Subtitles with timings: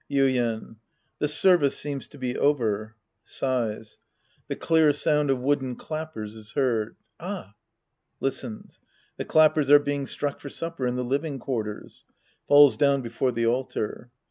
[0.09, 0.77] Yuien.
[1.19, 2.95] The service seems to be over.
[3.23, 3.99] {Sighs.
[4.47, 7.53] The clear sound of wooden clappers is heard.) Ah.
[8.19, 8.79] (Listens.)
[9.17, 12.03] The clappers are being struck for supper in the living quarters.
[12.47, 14.09] (Falls down before the altar.)